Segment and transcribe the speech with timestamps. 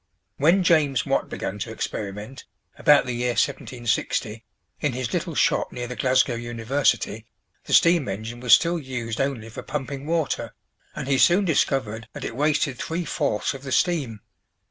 [0.37, 4.43] When James Watt began to experiment, about the year 1760,
[4.79, 7.27] in his little shop near the Glasgow University,
[7.65, 10.55] the steam engine was still used only for pumping water,
[10.95, 14.21] and he soon discovered that it wasted three fourths of the steam.